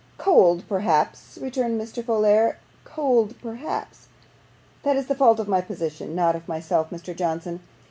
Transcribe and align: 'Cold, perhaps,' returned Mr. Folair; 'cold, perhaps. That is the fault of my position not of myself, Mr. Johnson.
'Cold, 0.17 0.63
perhaps,' 0.67 1.37
returned 1.39 1.79
Mr. 1.79 2.01
Folair; 2.03 2.55
'cold, 2.83 3.39
perhaps. 3.39 4.07
That 4.81 4.95
is 4.97 5.05
the 5.05 5.13
fault 5.13 5.39
of 5.39 5.47
my 5.47 5.61
position 5.61 6.15
not 6.15 6.35
of 6.35 6.47
myself, 6.47 6.89
Mr. 6.89 7.15
Johnson. 7.15 7.59